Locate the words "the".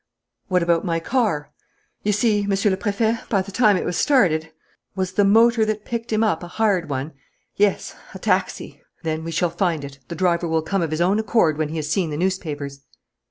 3.43-3.51, 5.11-5.23, 10.07-10.15, 12.09-12.17